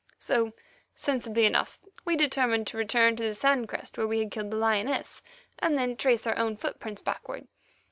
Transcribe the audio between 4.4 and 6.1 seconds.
the lioness, and then